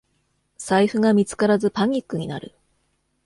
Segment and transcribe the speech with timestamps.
[0.57, 2.55] 財布が見つからずパニックになる